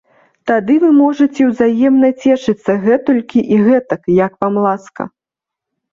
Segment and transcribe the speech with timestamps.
[0.51, 5.01] Тады вы можаце ўзаемна цешыцца гэтулькі і гэтак, як вам ласка.